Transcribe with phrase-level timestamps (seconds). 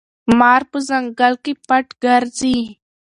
[0.39, 2.57] مار په ځنګل کې پټ ګرځي.